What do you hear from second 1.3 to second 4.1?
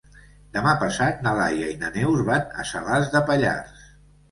Laia i na Neus van a Salàs de Pallars.